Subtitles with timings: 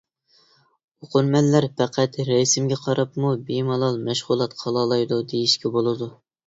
[1.05, 6.15] ئوقۇرمەنلەر پەقەت رەسىمگە قاراپمۇ بىمالال مەشغۇلات قىلالايدۇ دېيىشكە بولىدۇ.